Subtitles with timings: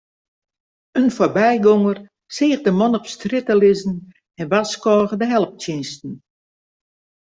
[0.99, 1.97] In foarbygonger
[2.35, 3.95] seach de man op strjitte lizzen
[4.39, 6.13] en warskôge de helptsjinsten.